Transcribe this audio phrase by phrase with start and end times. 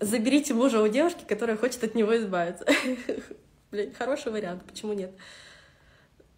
[0.00, 2.66] Заберите мужа у девушки, которая хочет от него избавиться.
[3.70, 5.12] Блин, хороший вариант, почему нет?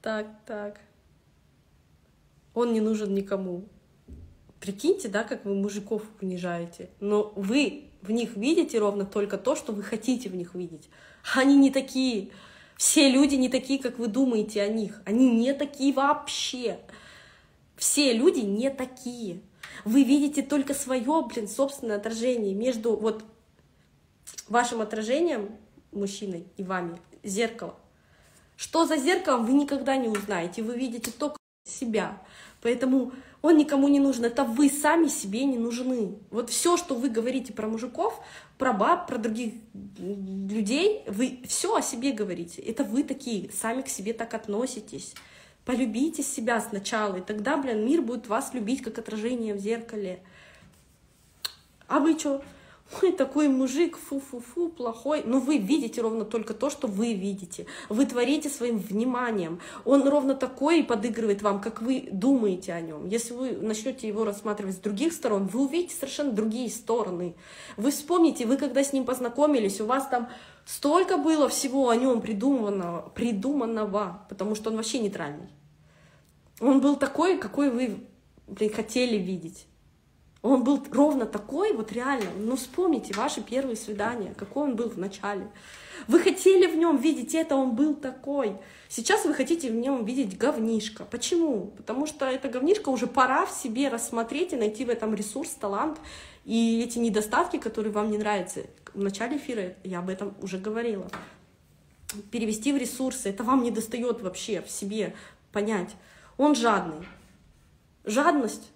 [0.03, 0.81] Так, так.
[2.55, 3.69] Он не нужен никому.
[4.61, 6.91] Прикиньте, да, как вы мужиков унижаете.
[7.01, 10.89] Но вы в них видите ровно только то, что вы хотите в них видеть.
[11.35, 12.31] Они не такие.
[12.77, 15.01] Все люди не такие, как вы думаете о них.
[15.05, 16.79] Они не такие вообще.
[17.77, 19.41] Все люди не такие.
[19.85, 23.25] Вы видите только свое, блин, собственное отражение между вот
[24.49, 25.51] вашим отражением,
[25.93, 27.75] мужчиной, и вами, зеркало.
[28.57, 30.63] Что за зеркалом, вы никогда не узнаете.
[30.63, 32.21] Вы видите только себя.
[32.61, 34.25] Поэтому он никому не нужен.
[34.25, 36.19] Это вы сами себе не нужны.
[36.31, 38.21] Вот все, что вы говорите про мужиков,
[38.59, 42.61] про баб, про других людей, вы все о себе говорите.
[42.61, 45.15] Это вы такие, сами к себе так относитесь.
[45.65, 50.21] Полюбите себя сначала, и тогда, блин, мир будет вас любить, как отражение в зеркале.
[51.87, 52.43] А вы что?
[53.03, 55.23] Ой, такой мужик, фу-фу-фу, плохой.
[55.25, 57.67] Но вы видите ровно только то, что вы видите.
[57.89, 59.61] Вы творите своим вниманием.
[59.85, 63.07] Он ровно такой и подыгрывает вам, как вы думаете о нем.
[63.09, 67.35] Если вы начнете его рассматривать с других сторон, вы увидите совершенно другие стороны.
[67.77, 70.29] Вы вспомните, вы когда с ним познакомились, у вас там
[70.65, 75.51] столько было всего о нем придуманного, придуманного, потому что он вообще нейтральный.
[76.61, 78.09] Он был такой, какой вы
[78.49, 79.68] блин, хотели видеть.
[80.43, 82.31] Он был ровно такой, вот реально.
[82.39, 85.51] Ну, вспомните ваши первые свидания, какой он был в начале.
[86.07, 88.57] Вы хотели в нем видеть это, он был такой.
[88.89, 91.05] Сейчас вы хотите в нем видеть говнишко.
[91.05, 91.73] Почему?
[91.77, 95.99] Потому что это говнишко уже пора в себе рассмотреть и найти в этом ресурс, талант
[96.45, 98.63] и эти недостатки, которые вам не нравятся.
[98.95, 101.09] В начале эфира я об этом уже говорила.
[102.31, 103.29] Перевести в ресурсы.
[103.29, 105.15] Это вам не достает вообще в себе
[105.53, 105.95] понять.
[106.39, 107.07] Он жадный.
[108.05, 108.71] Жадность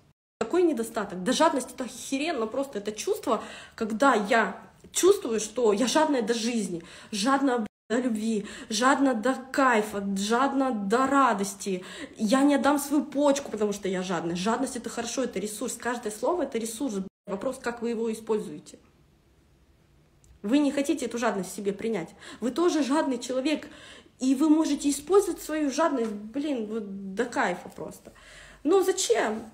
[0.45, 1.23] какой недостаток?
[1.23, 2.79] Да жадность это охеренно просто.
[2.79, 3.43] Это чувство,
[3.77, 10.73] когда я чувствую, что я жадная до жизни, жадная до любви, жадна до кайфа, жадна
[10.73, 11.85] до радости.
[12.17, 14.35] Я не отдам свою почку, потому что я жадная.
[14.35, 15.75] Жадность— это хорошо, это ресурс.
[15.75, 16.95] Каждое слово— это ресурс.
[17.27, 18.79] Вопрос, как вы его используете.
[20.42, 22.09] Вы не хотите эту жадность себе принять.
[22.41, 23.69] Вы тоже жадный человек,
[24.19, 28.13] и вы можете использовать свою жадность, блин, вот до кайфа просто.
[28.64, 29.45] Но зачем?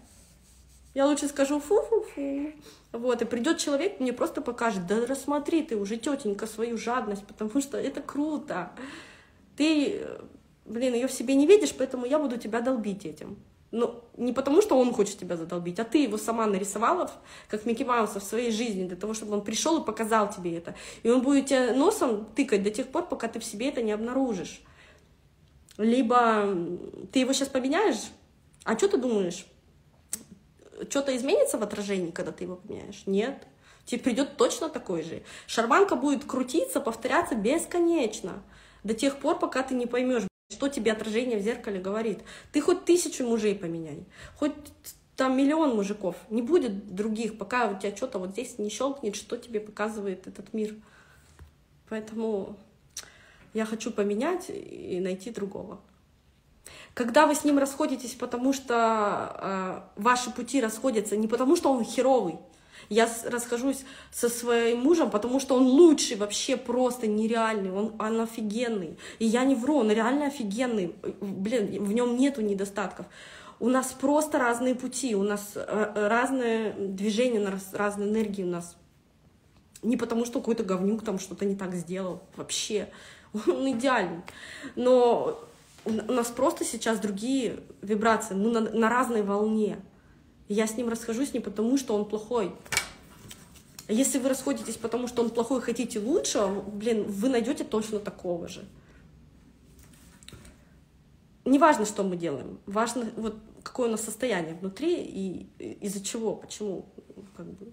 [0.99, 2.55] Я лучше скажу фу-фу-фу.
[2.91, 7.61] Вот, и придет человек, мне просто покажет, да рассмотри ты уже, тетенька, свою жадность, потому
[7.61, 8.73] что это круто.
[9.57, 10.05] Ты,
[10.65, 13.37] блин, ее в себе не видишь, поэтому я буду тебя долбить этим.
[13.71, 17.09] Ну, не потому, что он хочет тебя задолбить, а ты его сама нарисовала,
[17.49, 20.75] как Микки Мауса в своей жизни, для того, чтобы он пришел и показал тебе это.
[21.05, 23.93] И он будет тебя носом тыкать до тех пор, пока ты в себе это не
[23.93, 24.63] обнаружишь.
[25.77, 26.57] Либо
[27.13, 28.11] ты его сейчас поменяешь,
[28.65, 29.47] а что ты думаешь?
[30.89, 33.03] Что-то изменится в отражении, когда ты его поменяешь?
[33.07, 33.47] Нет.
[33.85, 35.23] Тебе придет точно такой же.
[35.47, 38.43] Шарманка будет крутиться, повторяться бесконечно.
[38.85, 42.21] До тех пор, пока ты не поймешь, что тебе отражение в зеркале говорит.
[42.53, 44.05] Ты хоть тысячу мужей поменяй,
[44.37, 44.53] хоть
[45.17, 46.17] там миллион мужиков.
[46.31, 50.53] Не будет других, пока у тебя что-то вот здесь не щелкнет, что тебе показывает этот
[50.53, 50.75] мир.
[51.89, 52.57] Поэтому
[53.53, 55.81] я хочу поменять и найти другого.
[56.99, 61.85] Когда вы с ним расходитесь, потому что э, ваши пути расходятся, не потому что он
[61.85, 62.41] херовый,
[62.89, 68.99] я расхожусь со своим мужем, потому что он лучший, вообще просто нереальный, он, он офигенный.
[69.21, 70.93] И я не вру, он реально офигенный.
[71.21, 73.07] Блин, в нем нету недостатков.
[73.61, 78.51] У нас просто разные пути, у нас э, разное движение, у нас разные энергии у
[78.51, 78.77] нас.
[79.85, 82.89] Не потому, что какой-то говнюк там что-то не так сделал, вообще.
[83.47, 84.23] Он идеальный.
[84.75, 85.45] Но
[85.89, 89.79] у нас просто сейчас другие вибрации, мы на, на разной волне.
[90.49, 92.55] я с ним расхожусь не потому, что он плохой.
[93.89, 98.65] Если вы расходитесь потому, что он плохой, хотите лучшего, блин, вы найдете точно такого же.
[101.47, 105.49] Не важно, что мы делаем, важно, вот какое у нас состояние внутри и
[105.81, 106.87] из-за чего, почему,
[107.37, 107.73] как бы.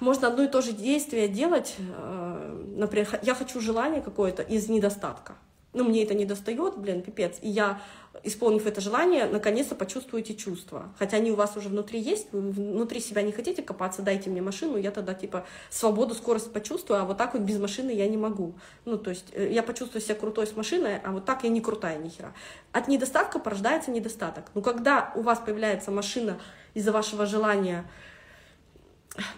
[0.00, 5.36] Можно одно и то же действие делать, э, например, я хочу желание какое-то из недостатка
[5.72, 7.38] ну, мне это не достает, блин, пипец.
[7.42, 7.80] И я,
[8.24, 10.92] исполнив это желание, наконец-то почувствую эти чувства.
[10.98, 14.42] Хотя они у вас уже внутри есть, вы внутри себя не хотите копаться, дайте мне
[14.42, 18.16] машину, я тогда, типа, свободу, скорость почувствую, а вот так вот без машины я не
[18.16, 18.54] могу.
[18.84, 21.60] Ну, то есть э, я почувствую себя крутой с машиной, а вот так я не
[21.60, 22.34] крутая ни хера.
[22.72, 24.46] От недостатка порождается недостаток.
[24.54, 26.40] Но когда у вас появляется машина
[26.74, 27.88] из-за вашего желания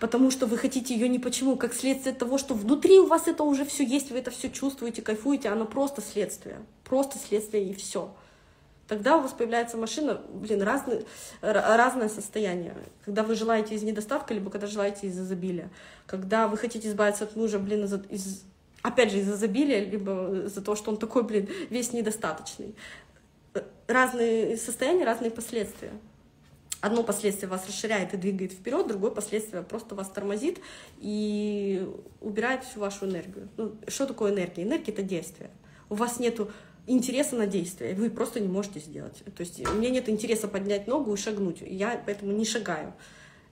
[0.00, 3.43] потому что вы хотите ее не почему, как следствие того, что внутри у вас это
[3.43, 8.14] уже все есть, вы это все чувствуете, кайфуете, оно просто следствие, просто следствие и все.
[8.88, 11.05] Тогда у вас появляется машина, блин, разные,
[11.40, 12.75] разное состояние.
[13.05, 15.70] Когда вы желаете из недостатка, либо когда желаете из изобилия.
[16.06, 18.43] Когда вы хотите избавиться от мужа, блин, из, из
[18.82, 22.75] опять же, из изобилия, либо из-за того, что он такой, блин, весь недостаточный.
[23.87, 25.93] Разные состояния, разные последствия.
[26.82, 30.58] Одно последствие вас расширяет и двигает вперед, другое последствие просто вас тормозит
[30.99, 31.88] и
[32.20, 33.49] убирает всю вашу энергию.
[33.56, 34.64] Ну, что такое энергия?
[34.64, 35.50] Энергия— это действие.
[35.88, 36.50] У вас нету
[36.88, 39.23] интереса на действие, вы просто не можете сделать.
[39.37, 42.93] То есть у меня нет интереса поднять ногу и шагнуть, я поэтому не шагаю.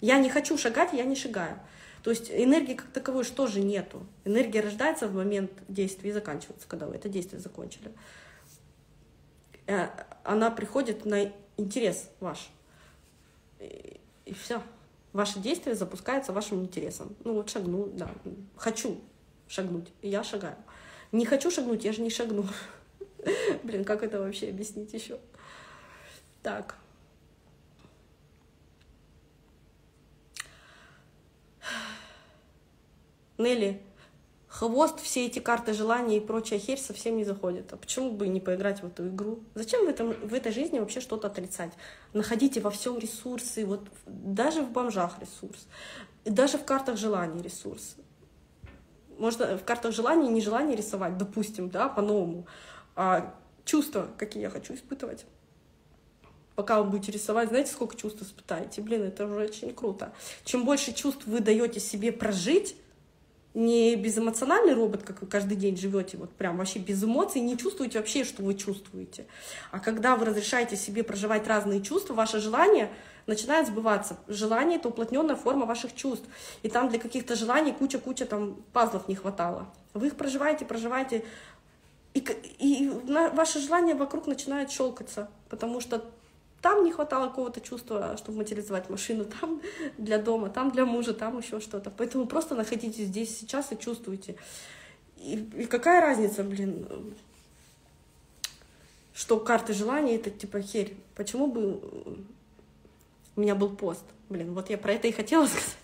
[0.01, 1.61] Я не хочу шагать, я не шагаю.
[2.03, 4.05] То есть энергии как таковой же нету.
[4.25, 7.93] Энергия рождается в момент действия и заканчивается, когда вы это действие закончили.
[9.69, 9.87] Э,
[10.25, 12.51] она приходит на интерес ваш.
[13.61, 14.01] И,
[14.35, 14.63] все.
[15.13, 17.17] Ваше действие запускается вашим интересом.
[17.25, 18.11] Ну вот шагну, да.
[18.57, 19.01] Хочу
[19.49, 20.57] шагнуть, я шагаю.
[21.13, 22.47] Не хочу шагнуть, я же не шагну.
[23.63, 25.19] Блин, как это вообще объяснить еще?
[26.43, 26.77] Так.
[33.37, 33.83] Нелли,
[34.51, 37.73] хвост, все эти карты желания и прочая херь совсем не заходит.
[37.73, 39.45] А почему бы не поиграть в эту игру?
[39.55, 41.73] Зачем в, этом, в этой жизни вообще что-то отрицать?
[42.13, 45.69] Находите во всем ресурсы, вот даже в бомжах ресурс,
[46.25, 47.95] даже в картах желаний ресурс.
[49.19, 52.47] Можно в картах желаний не желание рисовать, допустим, да, по-новому,
[52.97, 55.27] а чувства, какие я хочу испытывать
[56.61, 58.83] пока вы будете рисовать, знаете, сколько чувств испытаете?
[58.83, 60.13] Блин, это уже очень круто.
[60.45, 62.77] Чем больше чувств вы даете себе прожить,
[63.55, 67.99] не безэмоциональный робот, как вы каждый день живете, вот прям вообще без эмоций, не чувствуете
[67.99, 69.27] вообще, что вы чувствуете.
[69.73, 72.91] А когда вы разрешаете себе проживать разные чувства, ваше желание
[73.27, 74.19] начинает сбываться.
[74.29, 76.27] Желание— это уплотненная форма ваших чувств.
[76.63, 79.67] И там для каких-то желаний куча-куча там пазлов не хватало.
[79.95, 81.25] Вы их проживаете, проживаете,
[82.15, 82.25] и,
[82.59, 86.05] и ваше желание вокруг начинает щелкаться, потому что
[86.63, 89.61] там не хватало какого-то чувства, чтобы материализовать машину, там
[89.99, 91.91] для дома, там для мужа, там еще что-то.
[91.91, 94.37] Поэтому просто находитесь здесь сейчас и чувствуйте.
[95.17, 96.87] И, и какая разница, блин,
[99.13, 100.97] что карты желаний это типа херь.
[101.15, 101.81] Почему бы
[103.37, 104.05] у меня был пост?
[104.29, 105.77] Блин, вот я про это и хотела сказать.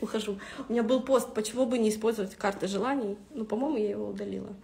[0.00, 0.38] Ухожу.
[0.68, 3.16] У меня был пост, почему бы не использовать карты желаний?
[3.30, 4.54] Ну, по-моему, я его удалила.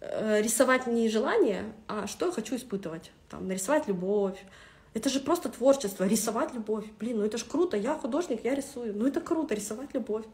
[0.00, 3.10] Э, рисовать не желание, а что я хочу испытывать.
[3.28, 4.38] Там, нарисовать любовь,
[4.94, 6.84] это же просто творчество, рисовать любовь.
[6.98, 8.94] Блин, ну это же круто, я художник, я рисую.
[8.94, 10.24] Ну это круто, рисовать любовь.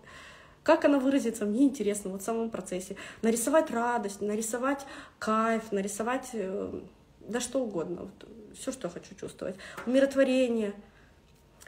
[0.62, 2.96] Как она выразится, мне интересно вот в самом процессе.
[3.22, 4.84] Нарисовать радость, нарисовать
[5.18, 6.80] кайф, нарисовать э,
[7.20, 8.02] да что угодно.
[8.02, 9.56] Вот, все, что я хочу чувствовать.
[9.86, 10.74] Умиротворение—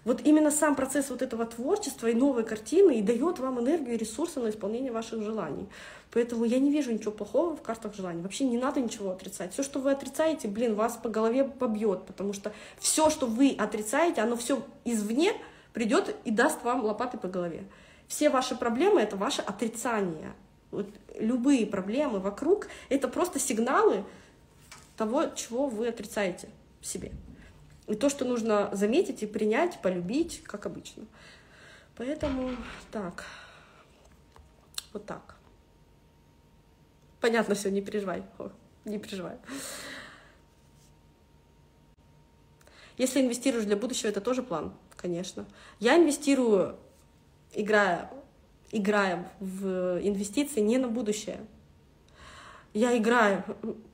[0.05, 3.99] вот именно сам процесс вот этого творчества и новой картины и дает вам энергию и
[3.99, 5.69] ресурсы на исполнение ваших желаний.
[6.11, 8.23] Поэтому я не вижу ничего плохого в картах желаний.
[8.23, 9.53] Вообще не надо ничего отрицать.
[9.53, 14.23] Все, что вы отрицаете, блин, вас по голове побьет, потому что все, что вы отрицаете,
[14.23, 15.33] оно все извне
[15.73, 17.65] придет и даст вам лопаты по голове.
[18.07, 20.33] Все ваши проблемы это ваше отрицание.
[20.71, 20.87] Вот
[21.19, 24.05] любые проблемы вокруг это просто сигналы
[24.97, 26.49] того, чего вы отрицаете
[26.81, 27.13] в себе.
[27.89, 31.05] И то, что нужно заметить и принять, полюбить, как обычно.
[31.97, 32.51] Поэтому
[32.93, 33.25] так.
[34.93, 35.37] Вот так.
[37.21, 38.23] Понятно все, не переживай.
[38.39, 38.51] О,
[38.85, 39.37] не переживай.
[42.99, 45.47] Если инвестируешь для будущего, это тоже план, конечно.
[45.81, 46.77] Я инвестирую,
[47.55, 48.11] играя,
[48.71, 51.41] играя в инвестиции не на будущее.
[52.75, 53.45] Я играю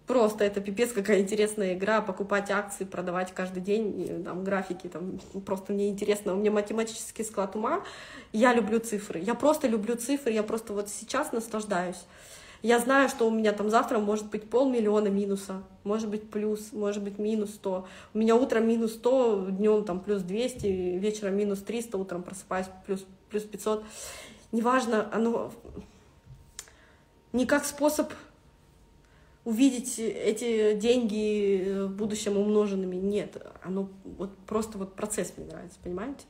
[0.06, 5.72] Просто это пипец какая интересная игра, покупать акции, продавать каждый день, там, графики, там, просто
[5.72, 6.34] мне интересно.
[6.34, 7.82] У меня математический склад ума,
[8.30, 12.04] я люблю цифры, я просто люблю цифры, я просто вот сейчас наслаждаюсь.
[12.60, 17.02] Я знаю, что у меня там завтра может быть полмиллиона минуса, может быть плюс, может
[17.02, 17.86] быть минус 100.
[18.12, 20.66] У меня утром минус 100, днем там плюс 200,
[20.98, 23.84] вечером минус 300, утром просыпаюсь плюс, плюс 500.
[24.52, 25.50] Неважно, оно
[27.32, 28.12] не как способ
[29.44, 32.96] увидеть эти деньги в будущем умноженными.
[32.96, 36.24] Нет, оно вот просто вот процесс мне нравится, понимаете?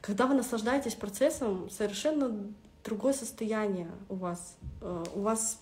[0.00, 2.52] Когда вы наслаждаетесь процессом, совершенно
[2.84, 4.56] другое состояние у вас.
[4.80, 5.60] Э, у вас,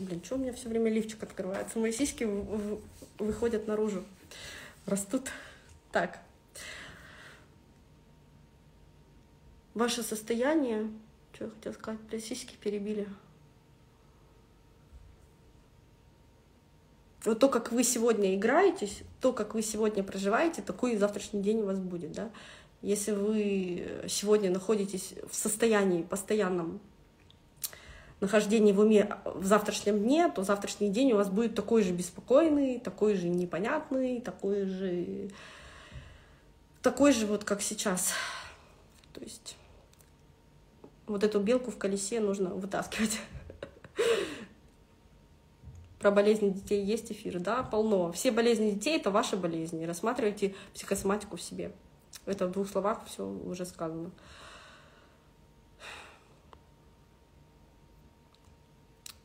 [0.00, 1.78] блин, что у меня все время лифчик открывается?
[1.78, 2.28] Мои сиськи
[3.18, 4.04] выходят наружу,
[4.86, 5.30] растут.
[5.92, 6.18] Так.
[9.74, 10.90] Ваше состояние,
[11.32, 13.08] что я хотела сказать, для сиськи перебили.
[17.24, 21.60] Вот то, как вы сегодня играетесь, то, как вы сегодня проживаете, такой и завтрашний день
[21.60, 22.30] у вас будет, да.
[22.82, 26.80] Если вы сегодня находитесь в состоянии постоянном
[28.20, 32.78] нахождение в уме в завтрашнем дне, то завтрашний день у вас будет такой же беспокойный,
[32.78, 35.30] такой же непонятный, такой же,
[36.82, 38.12] такой же вот как сейчас.
[39.12, 39.56] То есть
[41.06, 43.18] вот эту белку в колесе нужно вытаскивать.
[46.04, 48.12] Про болезни детей есть эфир, да, полно.
[48.12, 49.86] Все болезни детей— это ваши болезни.
[49.86, 51.72] Рассматривайте психосоматику в себе.
[52.26, 54.10] Это в двух словах все уже сказано.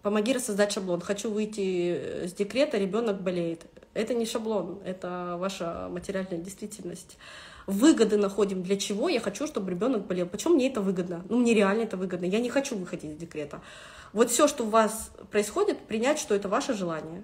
[0.02, 1.02] Помоги рассоздать шаблон.
[1.02, 3.66] Хочу выйти с декрета, ребенок болеет.
[3.94, 7.18] Это не шаблон, это ваша материальная действительность.
[7.66, 9.10] Выгоды находим для чего?
[9.10, 10.28] Я хочу, чтобы ребенок болел.
[10.28, 11.24] Почему мне это выгодно?
[11.30, 12.26] Ну, мне реально это выгодно.
[12.26, 13.62] Я не хочу выходить из декрета.
[14.14, 17.24] Вот все, что у вас происходит, принять, что это ваше желание.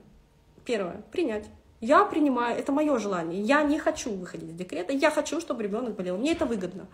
[0.63, 1.45] Первое, принять.
[1.81, 3.41] Я принимаю, это мое желание.
[3.41, 6.17] Я не хочу выходить из декрета, я хочу, чтобы ребенок болел.
[6.17, 6.87] Мне это выгодно.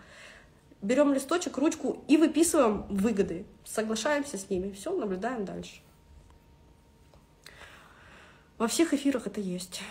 [0.82, 3.44] Берем листочек, ручку и выписываем выгоды.
[3.64, 4.72] Соглашаемся с ними.
[4.72, 5.80] Все, наблюдаем дальше.
[8.62, 9.82] Во всех эфирах это есть.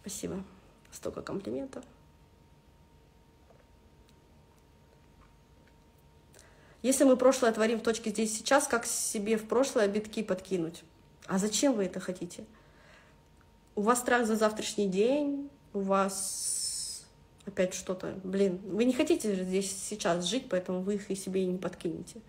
[0.00, 0.42] Спасибо.
[0.90, 1.84] Столько комплиментов.
[6.82, 10.82] Если мы прошлое творим в точке здесь сейчас, как себе в прошлое битки подкинуть?
[11.28, 12.44] А зачем вы это хотите?
[13.76, 17.06] У вас страх за завтрашний день, у вас
[17.46, 21.46] опять что-то, блин, вы не хотите здесь сейчас жить, поэтому вы их и себе и
[21.46, 22.20] не подкинете.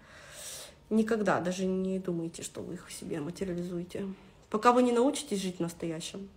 [0.90, 4.08] Никогда даже не думайте, что вы их в себе материализуете.
[4.50, 6.30] Пока вы не научитесь жить в настоящем,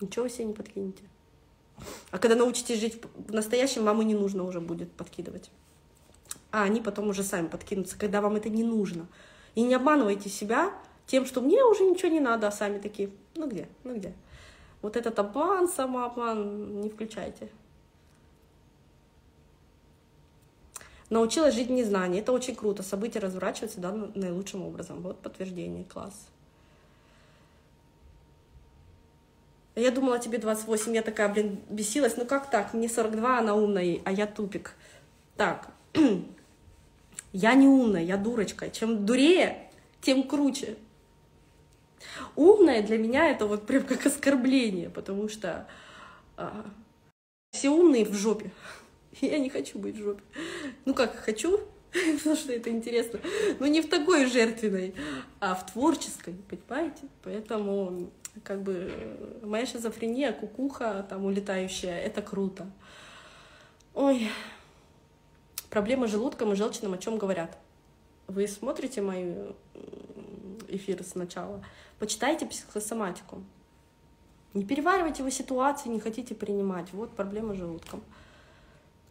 [0.00, 1.02] ничего себе не подкинете.
[2.10, 5.50] А когда научитесь жить в настоящем, вам и не нужно уже будет подкидывать
[6.52, 9.06] а они потом уже сами подкинутся, когда вам это не нужно.
[9.54, 10.72] И не обманывайте себя
[11.06, 14.12] тем, что мне уже ничего не надо, а сами такие, ну где, ну где.
[14.82, 17.48] Вот этот обман, самообман не включайте.
[21.12, 22.22] Научилась жить в незнании.
[22.22, 22.82] Это очень круто.
[22.82, 25.02] События разворачиваются да, наилучшим образом.
[25.02, 25.84] Вот подтверждение.
[25.84, 26.14] Класс.
[29.74, 30.94] Я думала, тебе 28.
[30.94, 32.16] Я такая, блин, бесилась.
[32.16, 32.72] Ну как так?
[32.72, 34.72] Мне 42, она умная, а я тупик.
[35.36, 35.68] Так.
[37.34, 38.70] Я не умная, я дурочка.
[38.70, 39.70] Чем дурее,
[40.02, 40.76] тем круче.
[42.36, 45.66] Умная для меня это вот прям как оскорбление, потому что
[46.36, 46.66] а,
[47.50, 48.50] все умные в жопе.
[49.20, 50.22] Я не хочу быть в жопе.
[50.84, 51.60] Ну как, хочу,
[52.18, 53.20] потому что это интересно,
[53.58, 54.94] но не в такой жертвенной,
[55.40, 57.02] а в творческой, понимаете?
[57.22, 58.10] Поэтому
[58.44, 58.90] как бы
[59.42, 62.70] моя шизофрения, кукуха там улетающая, это круто.
[63.94, 64.30] Ой,
[65.72, 67.56] Проблемы с желудком и желчным о чем говорят?
[68.26, 69.32] Вы смотрите мои
[70.68, 71.64] эфиры сначала,
[71.98, 73.42] почитайте психосоматику.
[74.52, 76.92] Не переваривайте вы ситуации, не хотите принимать.
[76.92, 78.02] Вот проблема с желудком.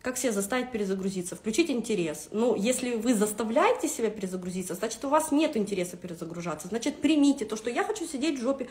[0.02, 1.36] Как себя заставить перезагрузиться?
[1.36, 2.30] Включить интерес.
[2.32, 6.68] Ну, если вы заставляете себя перезагрузиться, значит, у вас нет интереса перезагружаться.
[6.68, 8.68] Значит, примите то, что я хочу сидеть в жопе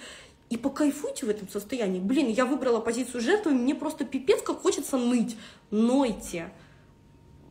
[0.48, 2.00] и покайфуйте в этом состоянии.
[2.00, 5.36] Блин, я выбрала позицию жертвы, мне просто пипец как хочется ныть.
[5.70, 6.50] Нойте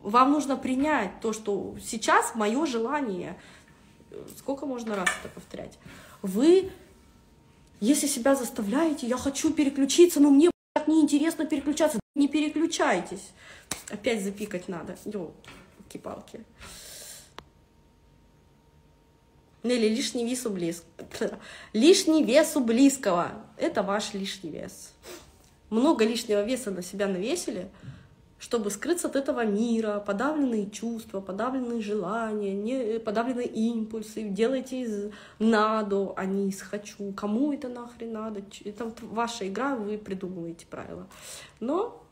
[0.02, 3.38] вам нужно принять то, что сейчас мое желание.
[4.38, 5.78] Сколько можно раз это повторять?
[6.22, 6.72] Вы,
[7.80, 13.30] если себя заставляете, я хочу переключиться, но мне так неинтересно переключаться, не переключайтесь.
[13.90, 14.96] Опять запикать надо.
[15.04, 16.44] Ёлки-палки.
[19.62, 20.88] Нелли, лишний вес у близкого.
[21.72, 23.32] Лишний вес у близкого.
[23.58, 24.94] Это ваш лишний вес.
[25.68, 27.68] Много лишнего веса на себя навесили–
[28.40, 36.14] чтобы скрыться от этого мира, подавленные чувства, подавленные желания, не, подавленные импульсы, делайте из надо,
[36.16, 37.12] а не из хочу.
[37.12, 38.42] Кому это нахрен надо?
[38.64, 41.06] Это ваша игра, вы придумываете правила.
[41.60, 42.02] Но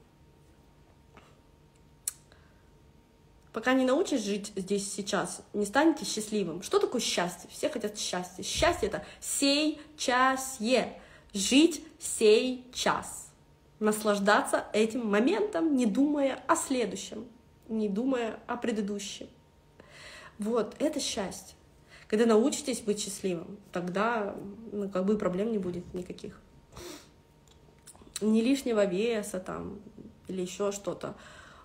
[3.54, 6.60] пока не научишь жить здесь сейчас, не станете счастливым.
[6.62, 7.48] Что такое счастье?
[7.50, 8.42] Все хотят счастья.
[8.42, 10.92] Счастье— это сей час е.
[11.32, 13.27] Жить сей час
[13.80, 17.26] наслаждаться этим моментом, не думая о следующем,
[17.68, 19.28] не думая о предыдущем.
[20.38, 21.56] Вот, это счастье.
[22.06, 24.34] Когда научитесь быть счастливым, тогда
[24.72, 26.40] ну, как бы проблем не будет никаких.
[28.20, 29.78] Ни лишнего веса там
[30.26, 31.14] или еще что-то.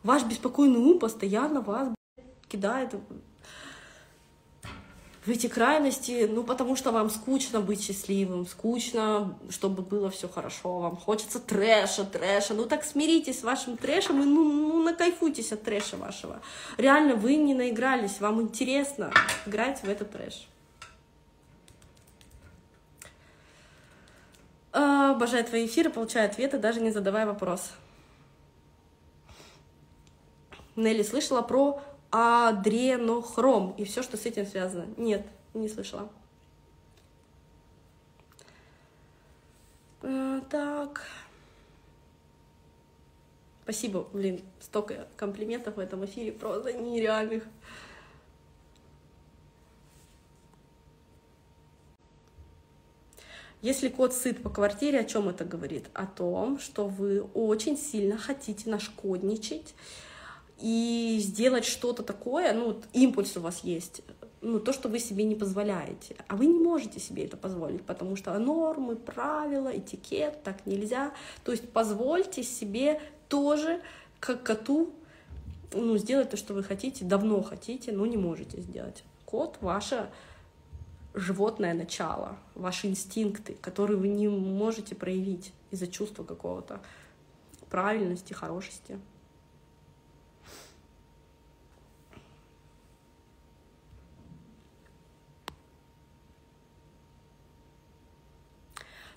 [0.04, 1.90] Ваш беспокойный ум постоянно вас
[2.50, 2.94] кидает
[5.26, 10.80] в эти крайности, ну, потому что вам скучно быть счастливым, скучно, чтобы было все хорошо,
[10.80, 15.64] вам хочется трэша, трэша, ну, так смиритесь с вашим трэшем и, ну, ну накайфуйтесь от
[15.64, 16.42] трэша вашего.
[16.78, 19.12] Реально, вы не наигрались, вам интересно
[19.46, 20.48] играть в этот трэш.
[24.74, 27.72] Обожаю твои эфиры, получаю ответы, даже не задавая вопрос.
[30.76, 31.82] Нелли слышала про
[32.16, 34.86] адренохром и все, что с этим связано.
[34.98, 36.10] Нет, не слышала.
[40.04, 41.02] А, так.
[43.64, 47.46] Спасибо, блин, столько комплиментов в этом эфире, просто нереальных.
[53.64, 55.90] Если кот сыт по квартире, о чем это говорит?
[55.94, 59.74] О том, что вы очень сильно хотите нашкодничать
[60.60, 64.02] и сделать что-то такое, ну, импульс у вас есть,
[64.42, 66.16] ну, то, что вы себе не позволяете.
[66.28, 71.14] А вы не можете себе это позволить, потому что нормы, правила, этикет, так нельзя.
[71.44, 73.82] То есть позвольте себе тоже,
[74.20, 74.94] как коту,
[75.74, 79.04] ну, сделать то, что вы хотите, давно хотите, но не можете сделать.
[79.26, 80.10] Кот— ваше
[81.14, 86.82] животное начало, ваши инстинкты, которые вы не можете проявить из-за чувства какого-то
[87.70, 89.00] правильности, хорошести.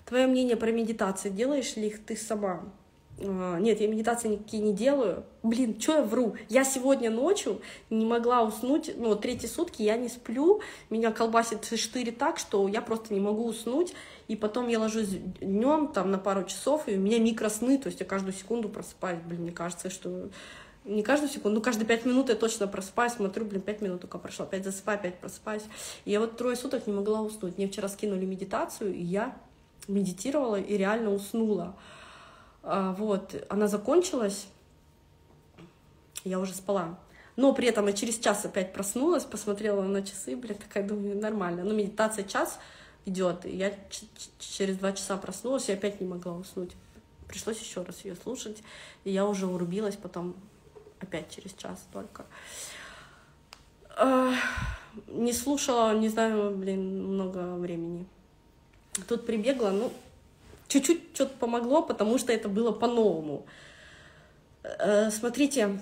[0.07, 2.63] Твое мнение про медитации, делаешь ли их ты сама?
[3.19, 5.25] А, нет, я медитации никакие не делаю.
[5.43, 6.35] Блин, что я вру?
[6.47, 12.11] Я сегодня ночью не могла уснуть, ну, третьи сутки я не сплю, меня колбасит штыри
[12.11, 13.93] так, что я просто не могу уснуть,
[14.29, 15.09] и потом я ложусь
[15.41, 19.19] днем там на пару часов, и у меня микросны, то есть я каждую секунду просыпаюсь,
[19.25, 20.29] блин, мне кажется, что
[20.85, 24.19] не каждую секунду, ну, каждые пять минут я точно просыпаюсь, смотрю, блин, пять минут только
[24.19, 25.63] прошло, опять засыпаю, опять просыпаюсь.
[26.05, 27.57] И я вот трое суток не могла уснуть.
[27.57, 29.35] Мне вчера скинули медитацию, и я
[29.87, 31.75] медитировала и реально уснула.
[32.63, 34.47] А, вот, она закончилась,
[36.23, 36.99] я уже спала.
[37.35, 41.63] Но при этом я через час опять проснулась, посмотрела на часы, блин, такая, думаю, нормально.
[41.63, 42.59] Ну, медитация час
[43.05, 43.73] идет, и я
[44.39, 46.71] через два часа проснулась и опять не могла уснуть.
[47.27, 48.63] Пришлось еще раз ее слушать,
[49.03, 50.35] и я уже урубилась потом
[50.99, 52.25] опять через час только.
[55.07, 58.07] Не слушала, не знаю, блин, много времени.
[59.07, 59.91] Тут прибегла, ну,
[60.67, 63.45] чуть-чуть что-то помогло, потому что это было по-новому.
[64.63, 65.79] Э, смотрите,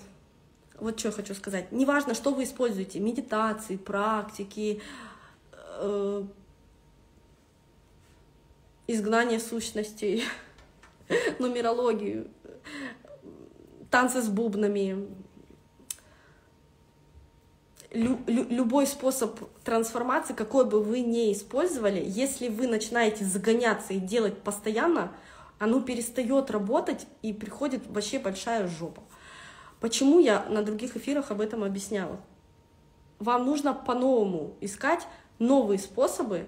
[0.80, 1.72] вот что я хочу сказать.
[1.72, 4.82] Неважно, что вы используете, медитации, практики,
[5.52, 6.24] э,
[8.88, 10.24] изгнание сущностей,
[11.40, 12.28] нумерологию,
[13.90, 15.08] танцы с бубнами,
[17.96, 24.00] лю, лю, любой способ трансформации, какой бы вы ни использовали, если вы начинаете загоняться и
[24.00, 25.12] делать постоянно,
[25.58, 29.02] оно перестает работать и приходит вообще большая жопа.
[29.80, 32.20] Почему я на других эфирах об этом объясняла?
[33.20, 35.08] Вам нужно по-новому искать
[35.40, 36.48] новые способы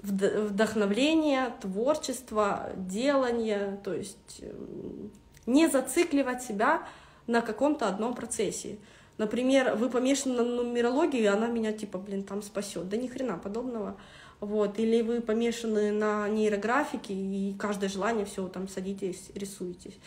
[0.00, 5.10] вдохновления, творчества, делания, то есть эм,
[5.46, 6.86] не зацикливать себя
[7.26, 8.78] на каком-то одном процессе.
[9.18, 12.88] Например, вы помешаны на нумерологии, и она меня типа, блин, там спасет.
[12.88, 13.96] Да ни хрена подобного.
[14.40, 14.78] Вот.
[14.78, 19.98] Или вы помешаны на нейрографике, и каждое желание, все, там садитесь, рисуетесь.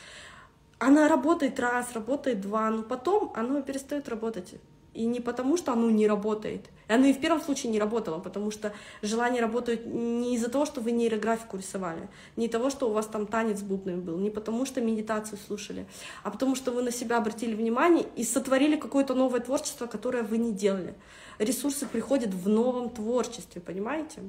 [0.79, 4.55] Она работает раз, работает два, но потом оно перестает работать.
[4.93, 6.69] И не потому, что оно не работает.
[6.91, 10.65] И оно и в первом случае не работало, потому что желания работают не из-за того,
[10.65, 14.29] что вы нейрографику рисовали, не того, что у вас там танец с бубнами был, не
[14.29, 15.85] потому, что медитацию слушали,
[16.23, 20.37] а потому, что вы на себя обратили внимание и сотворили какое-то новое творчество, которое вы
[20.37, 20.93] не делали.
[21.39, 24.23] Ресурсы приходят в новом творчестве, понимаете?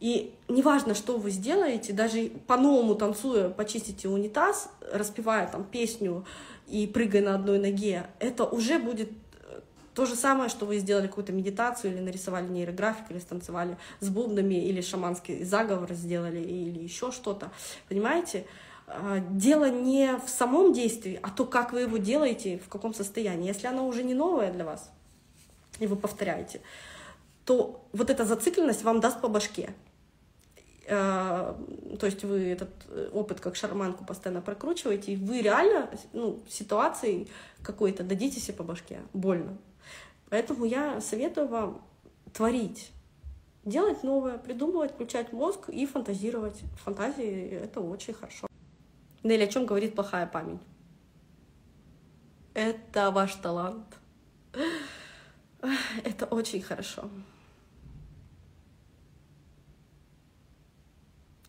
[0.00, 6.26] И неважно, что вы сделаете, даже по-новому танцуя, почистите унитаз, распевая там песню
[6.66, 9.10] и прыгая на одной ноге, это уже будет
[9.96, 14.54] то же самое, что вы сделали какую-то медитацию или нарисовали нейрографику, или станцевали с бубнами,
[14.54, 17.50] или шаманский заговор сделали, или еще что-то.
[17.88, 18.46] Понимаете?
[18.86, 23.48] А, дело не в самом действии, а то, как вы его делаете, в каком состоянии.
[23.48, 24.90] Если оно уже не новое для вас,
[25.78, 26.60] и вы повторяете,
[27.46, 29.70] то вот эта зацикленность вам даст по башке.
[30.88, 31.54] Э,
[31.98, 37.28] то есть вы этот э, опыт как шарманку постоянно прокручиваете, и вы реально ну, ситуацией
[37.62, 39.56] какой-то дадите себе по башке, больно.
[40.28, 41.82] Поэтому я советую вам
[42.32, 42.92] творить,
[43.64, 46.60] делать новое, придумывать, включать мозг и фантазировать.
[46.84, 48.46] Фантазии— это очень хорошо.
[49.22, 50.60] Нелли, о чем говорит плохая память?
[52.54, 53.86] Это ваш талант.
[56.04, 57.10] Это очень хорошо.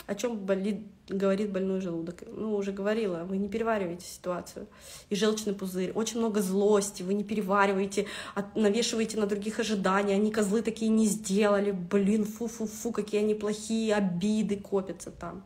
[0.08, 2.24] о чем болит, говорит больной желудок.
[2.28, 4.68] Ну, уже говорила, вы не перевариваете ситуацию.
[5.10, 8.08] И желчный пузырь, очень много злости, вы не перевариваете,
[8.56, 14.58] навешиваете на других ожидания, они козлы такие не сделали, блин, фу-фу-фу, какие они плохие, обиды
[14.58, 15.44] копятся там.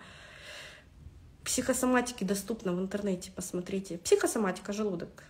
[1.44, 3.98] Психосоматики доступно в интернете, посмотрите.
[3.98, 5.24] Психосоматика, желудок.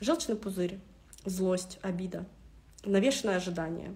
[0.00, 0.78] Желчный пузырь,
[1.24, 2.26] злость, обида,
[2.84, 3.94] навешенное ожидание.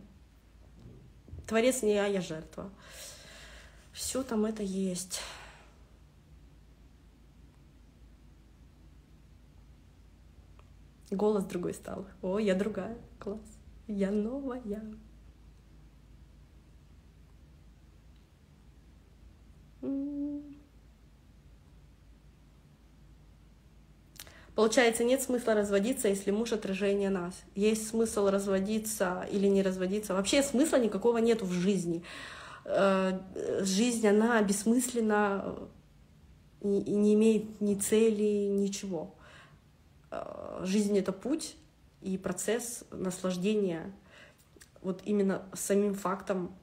[1.46, 2.70] Творец не я, я жертва.
[3.98, 5.20] Все там это есть.
[11.10, 12.06] Голос другой стал.
[12.22, 12.96] О, я другая.
[13.18, 13.40] Класс.
[13.88, 14.84] Я новая.
[24.54, 27.34] Получается, нет смысла разводиться, если муж отражение нас.
[27.56, 30.14] Есть смысл разводиться или не разводиться.
[30.14, 32.04] Вообще смысла никакого нету в жизни.
[32.70, 33.18] Э,
[33.62, 35.56] жизнь, она бессмысленна
[36.60, 39.14] и не имеет ни цели, ничего.
[40.10, 41.56] Э, жизнь— это путь
[42.02, 43.92] и процесс наслаждения
[44.82, 46.54] вот именно самим фактом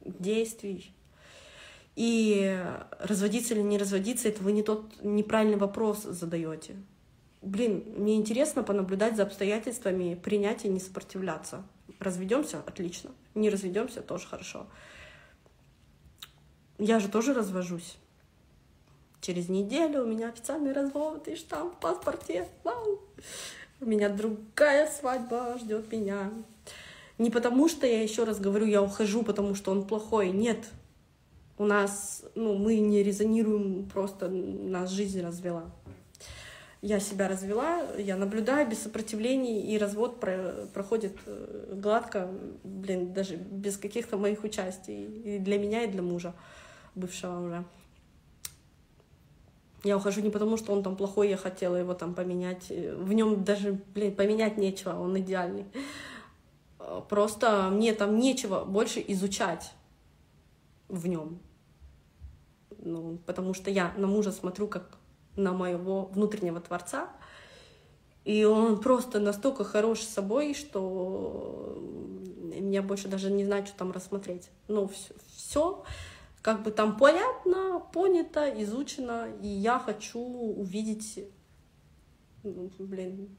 [0.00, 0.94] действий.
[1.96, 2.56] И
[3.00, 6.76] разводиться или не разводиться, это вы не тот неправильный вопрос задаете
[7.42, 11.64] блин, мне интересно понаблюдать за обстоятельствами, принять и не сопротивляться.
[11.98, 13.10] Разведемся, отлично.
[13.34, 14.66] Не разведемся, тоже хорошо.
[16.78, 17.96] Я же тоже развожусь.
[19.20, 22.46] Через неделю у меня официальный развод и штамп в паспорте.
[22.64, 23.00] Вау!
[23.80, 26.30] У меня другая свадьба ждет меня.
[27.18, 30.30] Не потому что я еще раз говорю, я ухожу, потому что он плохой.
[30.30, 30.66] Нет.
[31.58, 35.72] У нас, ну, мы не резонируем, просто нас жизнь развела
[36.80, 42.28] я себя развела, я наблюдаю без сопротивлений, и развод про проходит э, гладко,
[42.62, 45.04] блин, даже без каких-то моих участий.
[45.04, 46.34] И для меня, и для мужа
[46.98, 47.64] бывшего уже.
[49.84, 52.68] Я ухожу не потому, что он там плохой, я хотела его там поменять.
[52.68, 55.66] В нем даже, блин, поменять нечего, он идеальный.
[57.08, 59.72] Просто мне там нечего больше изучать
[60.88, 61.38] в нем.
[62.78, 64.98] Ну, потому что я на мужа смотрю как
[65.36, 67.08] на моего внутреннего Творца.
[68.24, 71.78] И он просто настолько хорош собой, что
[72.60, 74.50] меня больше даже не знаю, что там рассмотреть.
[74.66, 74.90] Ну,
[75.36, 75.84] все
[76.42, 81.24] как бы там понятно, понято, изучено, и я хочу увидеть,
[82.42, 83.36] блин,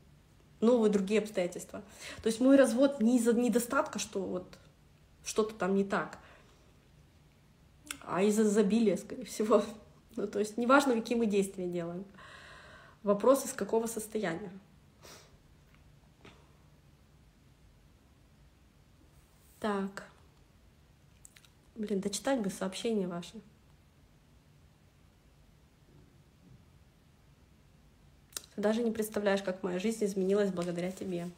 [0.62, 1.84] новые другие обстоятельства.
[2.22, 4.58] То есть мой развод не из-за недостатка, что вот
[5.24, 6.20] что-то там не так,
[8.02, 9.64] а из-за изобилия, скорее всего.
[10.16, 12.04] Ну, то есть неважно, какие мы действия делаем.
[13.04, 14.52] Вопрос, из какого состояния.
[19.62, 20.09] Так.
[21.80, 23.40] Блин, дочитать бы сообщения ваши.
[28.54, 31.30] Ты даже не представляешь, как моя жизнь изменилась благодаря тебе.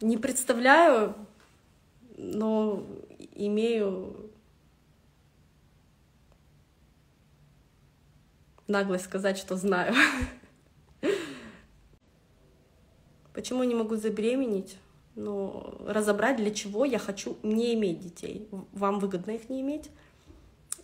[0.00, 1.14] Не представляю,
[2.16, 2.82] но
[3.34, 4.30] имею
[8.66, 9.94] наглость сказать, что знаю.
[13.34, 14.78] Почему не могу забеременеть?
[15.16, 18.48] Ну, разобрать, для чего я хочу не иметь детей.
[18.72, 19.90] Вам выгодно их не иметь.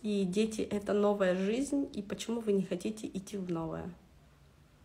[0.01, 3.89] И дети— это новая жизнь, и почему вы не хотите идти в новое?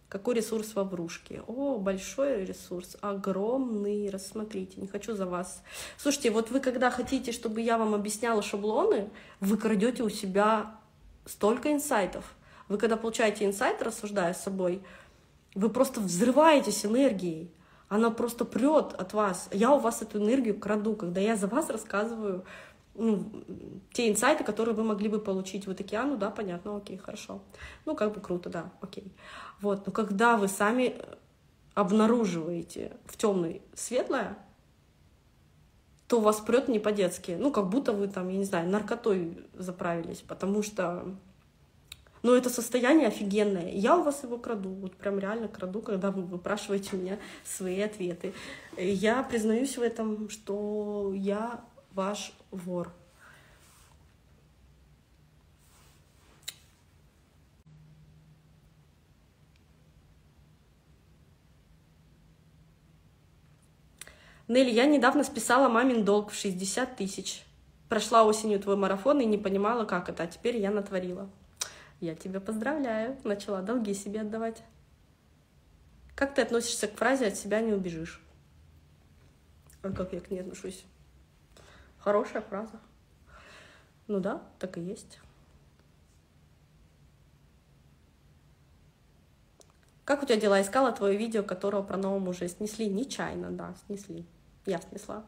[0.08, 1.42] Какой ресурс в врушке?
[1.46, 5.62] О, большой ресурс, огромный, рассмотрите, не хочу за вас.
[5.96, 9.08] Слушайте, вот вы когда хотите, чтобы я вам объясняла шаблоны,
[9.40, 10.76] вы крадете у себя
[11.24, 12.34] столько инсайтов.
[12.68, 14.82] Вы когда получаете инсайт, рассуждая с собой,
[15.54, 17.50] вы просто взрываетесь энергией.
[17.92, 19.50] Она просто прет от вас.
[19.52, 22.42] Я у вас эту энергию краду, когда я за вас рассказываю
[22.94, 23.30] ну,
[23.92, 25.68] те инсайты, которые вы могли бы получить.
[25.68, 27.42] А, ну да, понятно, окей, хорошо.
[27.84, 29.12] Ну, как бы круто, да, окей.
[29.60, 31.02] Вот, но когда вы сами
[31.74, 34.38] обнаруживаете в темной светлое,
[36.08, 37.36] то вас прет не по-детски.
[37.38, 41.14] Ну, как будто вы там, я не знаю, наркотой заправились, потому что
[42.22, 43.70] но это состояние офигенное.
[43.70, 47.80] Я у вас его краду, вот прям реально краду, когда вы выпрашиваете у меня свои
[47.80, 48.32] ответы.
[48.78, 52.92] Я признаюсь в этом, что я ваш вор.
[64.48, 67.42] Нелли, я недавно списала мамин долг в 60 тысяч.
[67.88, 71.30] Прошла осенью твой марафон и не понимала, как это, а теперь я натворила.
[72.02, 74.64] Я тебя поздравляю, начала долги себе отдавать.
[76.16, 78.20] Как ты относишься к фразе «от себя не убежишь»?
[79.82, 80.84] А как я к ней отношусь?
[81.98, 82.80] Хорошая фраза.
[84.08, 85.20] Ну да, так и есть.
[90.04, 90.60] Как у тебя дела?
[90.60, 92.88] Искала твое видео, которого про нового мужа снесли?
[92.88, 94.26] Нечаянно, да, снесли.
[94.66, 95.24] Я снесла.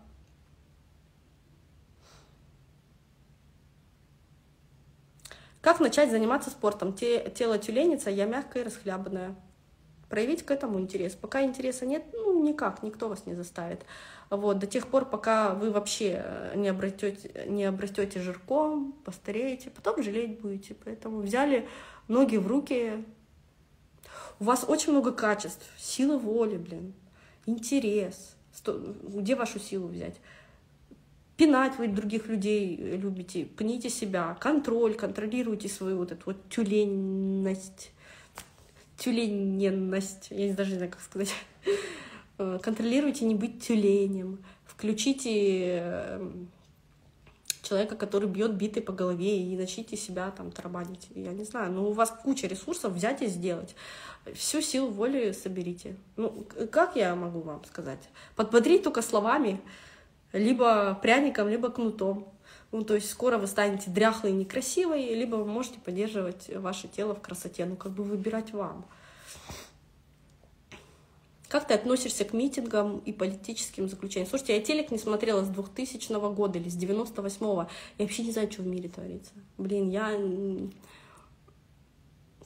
[5.64, 6.92] Как начать заниматься спортом?
[6.92, 9.34] Те, тело тюленица, я мягкая и расхлябанная.
[10.10, 11.14] Проявить к этому интерес.
[11.14, 13.80] Пока интереса нет, ну никак, никто вас не заставит.
[14.28, 20.02] Вот, до тех пор, пока вы вообще э, не обретете, не обрастете жирком, постареете, потом
[20.02, 20.74] жалеть будете.
[20.84, 21.66] Поэтому взяли
[22.08, 23.02] ноги в руки.
[24.40, 25.64] У вас очень много качеств.
[25.78, 26.92] Сила воли, блин,
[27.46, 28.36] интерес.
[28.66, 30.16] Где вашу силу взять?
[31.36, 37.90] Пинать вы других людей любите, пните себя, контроль, контролируйте свою вот эту вот тюленность,
[38.96, 41.34] тюлененность, я даже не знаю, как сказать.
[42.36, 46.48] Э, контролируйте не быть тюленем, включите эм,
[47.62, 51.08] человека, который бьет битой по голове, и начните себя там тарабанить.
[51.14, 53.74] Я не знаю, но у вас куча ресурсов взять и сделать.
[54.34, 55.96] Всю силу воли соберите.
[56.16, 58.00] Ну, как я могу вам сказать?
[58.36, 59.60] Подбодрить только словами,
[60.34, 62.28] либо пряником, либо кнутом.
[62.72, 67.14] Ну, то есть скоро вы станете дряхлой и некрасивой, либо вы можете поддерживать ваше тело
[67.14, 67.64] в красоте.
[67.64, 68.84] Ну, как бы выбирать вам.
[71.48, 74.28] Как ты относишься к митингам и политическим заключениям?
[74.28, 77.68] Слушайте, я телек не смотрела с 2000 года или с 98-го.
[77.98, 79.32] Я вообще не знаю, что в мире творится.
[79.56, 80.10] Блин, я...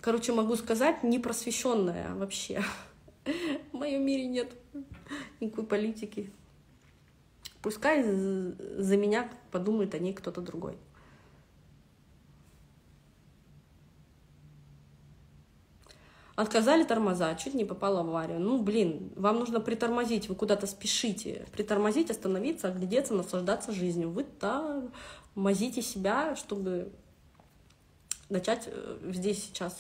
[0.03, 2.63] Короче, могу сказать, не просвещенная вообще.
[3.73, 4.53] В моем мире нет
[5.41, 6.31] никакой политики.
[7.63, 10.79] Пускай за меня подумает о ней кто-то другой.
[16.39, 18.39] Отказали тормоза, чуть не попала в аварию.
[18.39, 21.49] Ну, блин, вам нужно притормозить, вы куда-то спешите.
[21.51, 24.11] Притормозить, остановиться, оглядеться, наслаждаться жизнью.
[24.11, 26.93] Вы тормозите себя, чтобы
[28.29, 29.77] начать э, здесь сейчас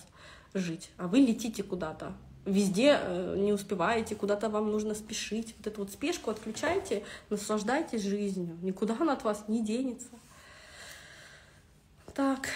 [0.52, 0.90] жить.
[0.96, 2.14] А вы летите куда-то.
[2.48, 5.54] Везде э, не успеваете, куда-то вам нужно спешить.
[5.58, 8.56] Вот эту вот спешку отключайте, наслаждайтесь жизнью.
[8.62, 10.08] Никуда она от вас не денется.
[12.14, 12.48] Так.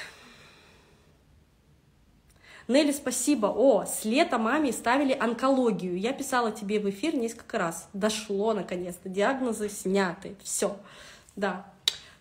[2.69, 3.47] Нелли, спасибо.
[3.47, 5.99] О, с лета маме ставили онкологию.
[5.99, 7.89] Я писала тебе в эфир несколько раз.
[7.93, 9.11] Дошло наконец-то.
[9.11, 10.37] Диагнозы сняты.
[10.43, 10.79] Все.
[11.37, 11.67] Да.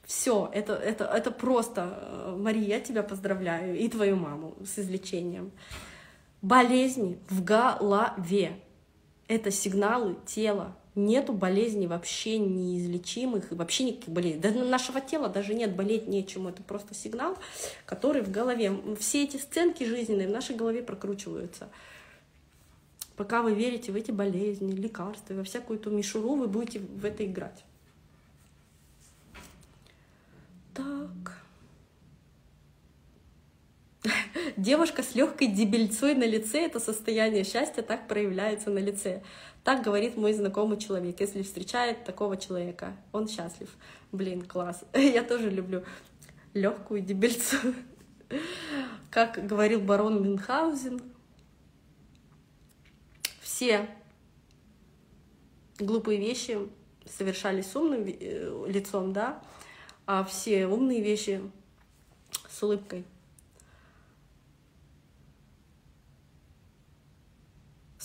[0.03, 5.53] Все, это, это, это просто, э, Мария, я тебя поздравляю, и твою маму с излечением.
[6.41, 8.59] Болезни в голове.
[9.27, 14.41] Это сигналы тела, нету болезней вообще неизлечимых, вообще никаких болезней.
[14.41, 16.49] Да нашего тела даже нет, болеть нечему.
[16.49, 17.37] Это просто сигнал,
[17.85, 18.75] который в голове.
[18.99, 21.69] Все эти сценки жизненные в нашей голове прокручиваются.
[23.15, 27.23] Пока вы верите в эти болезни, лекарства, во всякую эту мишуру, вы будете в это
[27.23, 27.63] играть.
[30.73, 31.37] Так.
[34.57, 39.21] Девушка с легкой дебельцой на лице— это состояние счастья так проявляется на лице.
[39.63, 41.19] Так говорит мой знакомый человек.
[41.19, 43.69] Если встречает такого человека, он счастлив.
[44.11, 44.83] Блин, класс.
[44.93, 45.83] Я тоже люблю
[46.53, 47.57] легкую дебельцу.
[49.11, 51.01] Как говорил барон Мюнхгаузен,
[53.41, 53.87] все
[55.77, 56.57] глупые вещи
[57.05, 59.43] совершались с умным э, лицом, да,
[60.05, 61.41] а все умные вещи
[62.49, 63.05] с улыбкой.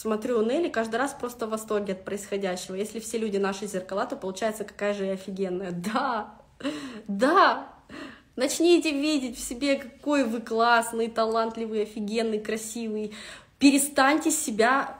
[0.07, 2.77] Смотрю Нелли, каждый раз просто в восторге от происходящего.
[2.77, 5.73] Если все люди наши зеркала, то получается, какая же я офигенная.
[5.73, 6.37] Да,
[7.09, 7.67] да,
[8.37, 13.15] начните видеть в себе, какой вы классный, талантливый, офигенный, красивый.
[13.59, 14.99] Перестаньте себя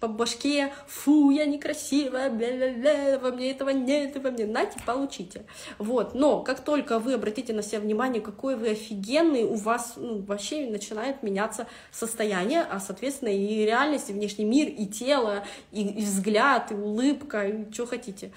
[0.00, 5.44] по башке, фу, я некрасивая, бля-бля-бля, во мне этого нет, во мне, нате, получите.
[5.78, 10.22] Вот, но как только вы обратите на себя внимание, какой вы офигенный, у вас ну,
[10.22, 16.02] вообще начинает меняться состояние, а, соответственно, и реальность, и внешний мир, и тело, и, и
[16.02, 18.32] взгляд, и улыбка, и что хотите.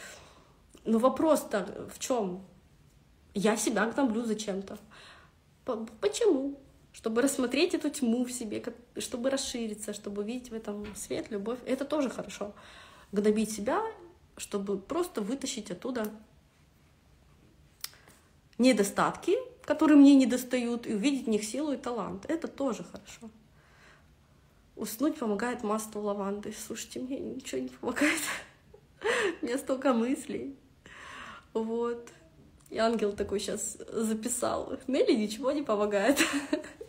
[0.83, 2.43] Но вопрос-то в чем?
[3.33, 4.77] Я себя гноблю зачем-то.
[6.01, 6.59] Почему?
[6.93, 8.63] Чтобы рассмотреть эту тьму в себе,
[8.97, 11.59] чтобы расшириться, чтобы видеть в этом свет, любовь.
[11.65, 12.53] Это тоже хорошо.
[13.11, 13.81] Гнобить себя,
[14.37, 16.11] чтобы просто вытащить оттуда
[18.59, 22.25] недостатки, которые мне не достают, и увидеть в них силу и талант.
[22.27, 23.29] Это тоже хорошо.
[24.75, 26.53] Уснуть помогает масло лаванды.
[26.53, 28.21] Слушайте, мне ничего не помогает.
[29.41, 30.55] У меня столько мыслей.
[31.53, 32.09] Вот.
[32.69, 34.77] И ангел такой сейчас записал.
[34.87, 36.19] Нелли ничего не помогает.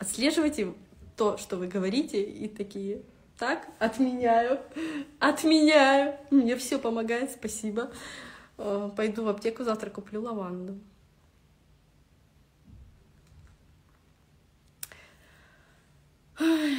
[0.00, 0.72] Отслеживайте
[1.14, 3.02] то, что вы говорите, и такие,
[3.38, 4.58] так, отменяю,
[5.18, 7.92] отменяю, мне все помогает, спасибо.
[8.56, 10.80] Э, пойду в аптеку, завтра куплю лаванду.
[16.40, 16.78] Ой.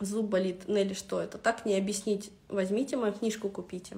[0.00, 0.68] Зуб болит.
[0.68, 1.38] Нелли, что это?
[1.38, 2.30] Так не объяснить.
[2.48, 3.96] Возьмите мою книжку, купите.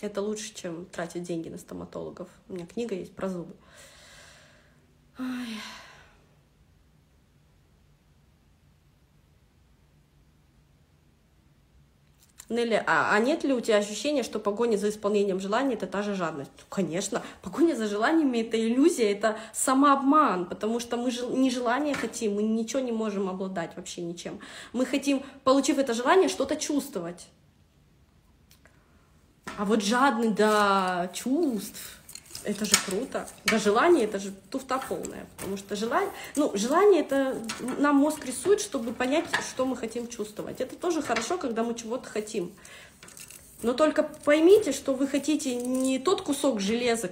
[0.00, 2.28] Это лучше, чем тратить деньги на стоматологов.
[2.48, 3.54] У меня книга есть про зубы.
[5.18, 5.48] Ой.
[12.48, 16.02] Нелли, а, а нет ли у тебя ощущения, что погоня за исполнением желаний это та
[16.02, 16.52] же жадность?
[16.68, 22.44] Конечно, погоня за желаниями это иллюзия, это самообман, потому что мы не желание хотим, мы
[22.44, 24.38] ничего не можем обладать вообще ничем.
[24.72, 27.26] Мы хотим, получив это желание, что-то чувствовать.
[29.58, 31.98] А вот жадный до чувств,
[32.46, 33.28] это же круто.
[33.44, 37.36] Да желание это же туфта полная, потому что желание, ну, желание это
[37.78, 40.60] нам мозг рисует, чтобы понять, что мы хотим чувствовать.
[40.60, 42.52] Это тоже хорошо, когда мы чего-то хотим.
[43.62, 47.10] Но только поймите, что вы хотите не тот кусок железа,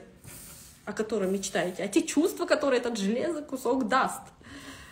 [0.85, 4.23] о котором мечтаете, а те чувства, которые этот железо кусок даст.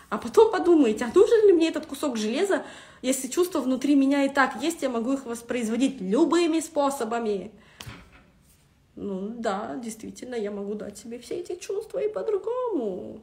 [0.09, 2.63] А потом подумайте, а нужен ли мне этот кусок железа,
[3.01, 7.51] если чувства внутри меня и так есть, я могу их воспроизводить любыми способами.
[8.95, 13.21] Ну да, действительно, я могу дать себе все эти чувства и по-другому.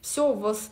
[0.00, 0.70] Все, у вас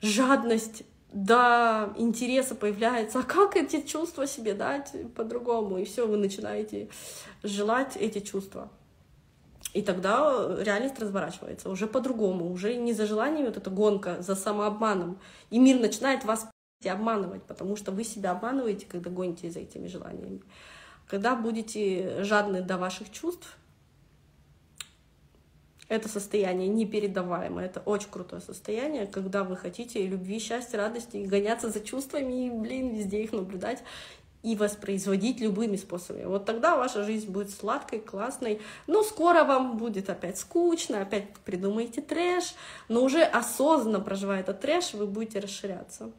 [0.00, 3.20] жадность до интереса появляется.
[3.20, 5.78] А как эти чувства себе дать по-другому?
[5.78, 6.88] И все, вы начинаете
[7.42, 8.70] желать эти чувства.
[9.74, 15.18] И тогда реальность разворачивается уже по-другому, уже не за желанием, вот эта гонка, за самообманом.
[15.50, 16.48] И мир начинает вас
[16.86, 20.40] обманывать, потому что вы себя обманываете, когда гоните за этими желаниями.
[21.08, 23.56] Когда будете жадны до ваших чувств,
[25.88, 31.70] это состояние непередаваемое, это очень крутое состояние, когда вы хотите любви, счастья, радости, и гоняться
[31.70, 33.82] за чувствами, и, блин, везде их наблюдать
[34.42, 36.26] и воспроизводить любыми способами.
[36.26, 42.02] Вот тогда ваша жизнь будет сладкой, классной, но скоро вам будет опять скучно, опять придумаете
[42.02, 42.54] трэш,
[42.88, 46.12] но уже осознанно проживая этот трэш, вы будете расширяться.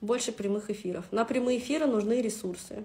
[0.00, 1.04] Больше прямых эфиров.
[1.10, 2.84] На прямые эфиры нужны ресурсы.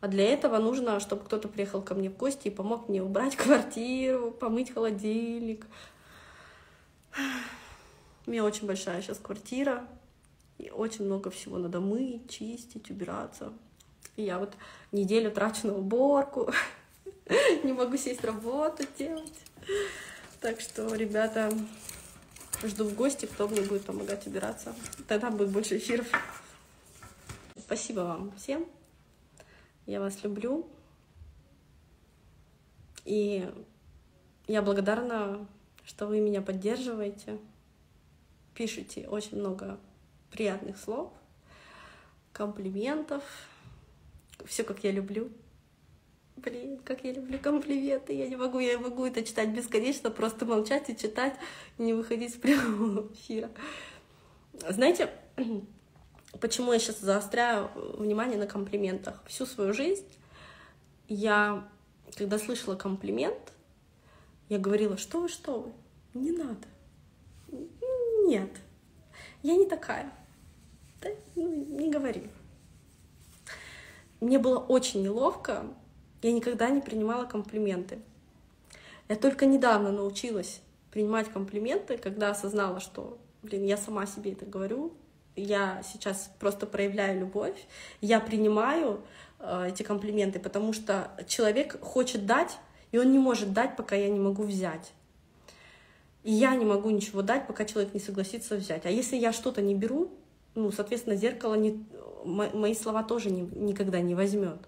[0.00, 3.36] А для этого нужно, чтобы кто-то приехал ко мне в гости и помог мне убрать
[3.36, 5.66] квартиру, помыть холодильник.
[8.26, 9.86] У меня очень большая сейчас квартира,
[10.58, 13.52] и очень много всего надо мыть, чистить, убираться.
[14.16, 14.52] И я вот
[14.92, 16.52] неделю трачу на уборку,
[17.64, 19.32] не могу сесть работу делать.
[20.40, 21.50] Так что, ребята,
[22.64, 24.74] Жду в гости, кто мне будет помогать убираться.
[25.06, 26.06] Тогда будет больше эфиров.
[27.56, 28.66] Спасибо вам всем.
[29.86, 30.68] Я вас люблю.
[33.04, 33.48] И
[34.46, 35.46] я благодарна,
[35.84, 37.38] что вы меня поддерживаете.
[38.54, 39.78] Пишите очень много
[40.30, 41.12] приятных слов,
[42.32, 43.22] комплиментов.
[44.44, 45.30] Все, как я люблю.
[46.44, 48.12] Блин, как я люблю комплименты.
[48.12, 51.34] Я не могу, я могу это читать бесконечно, просто молчать и читать,
[51.78, 53.50] не выходить с прямого эфира.
[54.68, 55.10] Знаете,
[56.40, 59.20] почему я сейчас заостряю внимание на комплиментах?
[59.26, 60.06] Всю свою жизнь
[61.08, 61.68] я,
[62.16, 63.52] когда слышала комплимент,
[64.48, 65.72] я говорила, что вы, что вы,
[66.14, 66.68] не надо.
[68.26, 68.50] Нет,
[69.42, 70.12] я не такая.
[71.00, 71.10] Да?
[71.34, 72.30] Ну, не говори.
[74.20, 75.64] Мне было очень неловко,
[76.22, 77.98] я никогда не принимала комплименты.
[79.08, 84.92] Я только недавно научилась принимать комплименты, когда осознала, что, блин, я сама себе это говорю,
[85.36, 87.56] я сейчас просто проявляю любовь,
[88.00, 89.00] я принимаю
[89.38, 92.58] э, эти комплименты, потому что человек хочет дать,
[92.90, 94.92] и он не может дать, пока я не могу взять.
[96.24, 98.84] И я не могу ничего дать, пока человек не согласится взять.
[98.84, 100.10] А если я что-то не беру,
[100.54, 101.84] ну, соответственно, зеркало не,
[102.24, 104.58] мои слова тоже не, никогда не возьмет.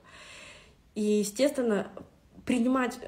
[0.95, 1.91] И, естественно,
[2.45, 2.99] принимать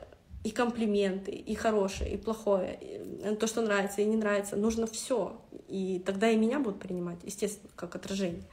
[0.45, 5.41] и комплименты, и хорошее, и плохое, и то, что нравится и не нравится, нужно все.
[5.69, 8.45] И тогда и меня будут принимать, естественно, как отражение.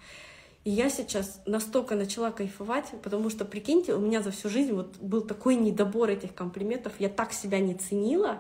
[0.66, 4.98] И я сейчас настолько начала кайфовать, потому что, прикиньте, у меня за всю жизнь вот
[4.98, 8.40] был такой недобор этих комплиментов, я так себя не ценила,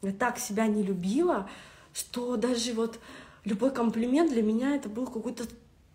[0.00, 1.50] я так себя не любила,
[1.92, 2.98] что даже вот
[3.44, 5.44] любой комплимент для меня это был какой-то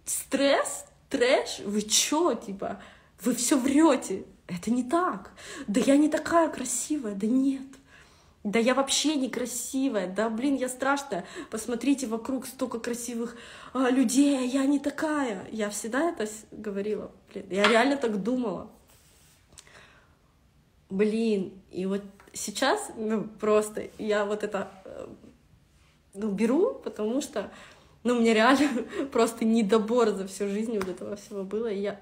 [0.05, 2.81] стресс, трэш, вы чё, типа,
[3.21, 4.25] вы все врете.
[4.47, 5.31] Это не так.
[5.67, 7.15] Да я не такая красивая.
[7.15, 7.63] Да нет.
[8.43, 10.07] Да я вообще некрасивая.
[10.07, 11.25] Да блин, я страшная.
[11.49, 13.35] Посмотрите вокруг столько красивых
[13.73, 15.47] а, людей, а я не такая.
[15.51, 17.11] Я всегда это говорила.
[17.33, 18.69] Блин, я реально так думала.
[20.91, 22.03] Блин, и вот
[22.33, 25.07] сейчас, ну, просто я вот это э,
[26.13, 27.51] ну, беру, потому что,
[28.03, 28.69] ну, у меня реально
[29.11, 31.67] просто недобор за всю жизнь вот этого всего было.
[31.67, 31.99] И я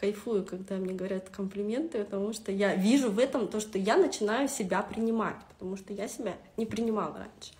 [0.00, 4.48] кайфую, когда мне говорят комплименты, потому что я вижу в этом то, что я начинаю
[4.48, 7.52] себя принимать, потому что я себя не принимала раньше.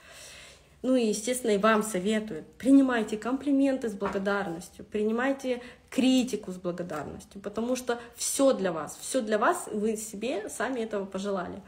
[0.83, 2.45] Ну и, естественно, и вам советую.
[2.57, 9.39] Принимайте комплименты с благодарностью, принимайте критику с благодарностью, потому что все для вас, все для
[9.39, 11.63] вас, вы себе сами этого пожелали.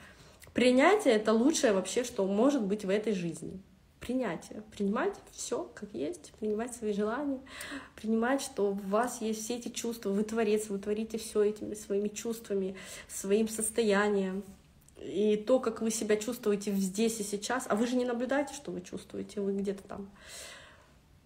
[0.55, 3.61] Принятие— это лучшее вообще, что может быть в этой жизни
[4.03, 7.41] принятие, принимать все как есть, принимать свои желания,
[7.95, 12.09] принимать, что в вас есть все эти чувства, вы творец, вы творите все этими своими
[12.09, 12.77] чувствами,
[13.09, 14.43] своим состоянием.
[14.99, 18.71] И то, как вы себя чувствуете здесь и сейчас, а вы же не наблюдаете, что
[18.71, 20.11] вы чувствуете, вы где-то там.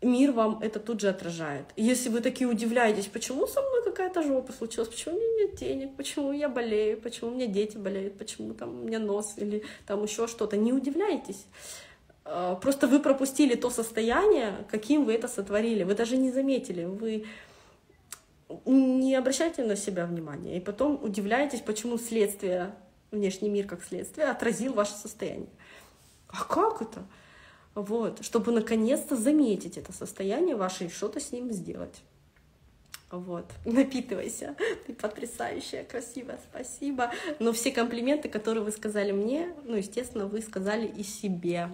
[0.02, 1.64] Мир вам это тут же отражает.
[1.76, 5.96] Если вы такие удивляетесь, почему со мной какая-то жопа случилась, почему у меня нет денег,
[5.96, 10.02] почему я болею, почему у меня дети болеют, почему там у меня нос или там
[10.02, 11.46] еще что-то, не удивляйтесь
[12.60, 15.84] просто вы пропустили то состояние, каким вы это сотворили.
[15.84, 16.84] Вы даже не заметили.
[16.84, 17.24] Вы
[18.64, 20.56] не обращайте на себя внимания.
[20.56, 22.74] И потом удивляетесь, почему следствие,
[23.10, 25.50] внешний мир как следствие, отразил ваше состояние.
[26.28, 27.04] А как это?
[27.74, 32.02] Вот, чтобы наконец-то заметить это состояние ваше и что-то с ним сделать.
[33.10, 34.56] Вот, напитывайся,
[34.86, 37.12] ты потрясающая, красивая, спасибо.
[37.38, 41.68] Но все комплименты, которые вы сказали мне, ну, естественно, вы сказали и себе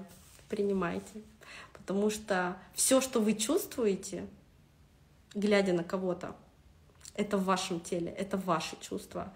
[0.52, 1.22] принимайте.
[1.72, 4.26] Потому что все, что вы чувствуете,
[5.34, 6.36] глядя на кого-то,
[7.14, 9.32] это в вашем теле, это ваши чувства.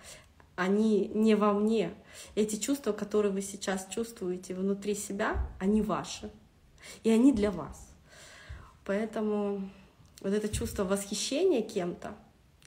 [0.56, 1.94] Они не во мне.
[2.34, 6.30] Эти чувства, которые вы сейчас чувствуете внутри себя, они ваши.
[7.02, 7.88] И они для вас.
[8.84, 9.68] Поэтому
[10.20, 12.14] вот это чувство восхищения кем-то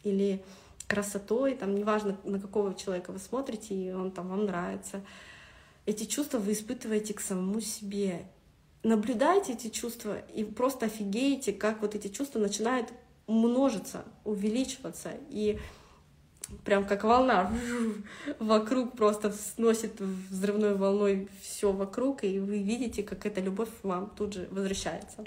[0.04, 0.43] или
[0.88, 5.02] красотой, там неважно, на какого человека вы смотрите, и он там вам нравится,
[5.86, 8.26] эти чувства вы испытываете к самому себе
[8.84, 12.90] наблюдайте эти чувства и просто офигеете, как вот эти чувства начинают
[13.28, 15.60] множиться, увеличиваться, и
[16.66, 17.52] прям как волна
[18.40, 24.34] вокруг просто сносит взрывной волной все вокруг, и вы видите, как эта любовь вам тут
[24.34, 25.24] же возвращается.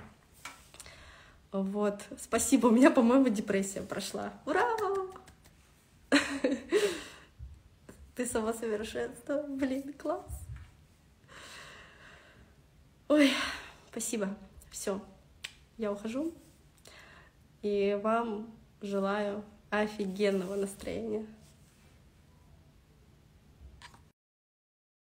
[1.53, 4.33] Вот, спасибо, у меня, по-моему, депрессия прошла.
[4.47, 4.67] Ура!
[8.17, 10.42] Ты самосовершенство, блин, класс.
[13.15, 13.31] Ой,
[13.91, 14.35] спасибо.
[14.71, 14.99] Все,
[15.77, 16.33] я ухожу.
[17.61, 18.51] И вам
[18.81, 21.27] желаю офигенного настроения.